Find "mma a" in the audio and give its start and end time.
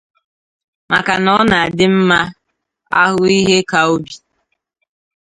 1.95-3.01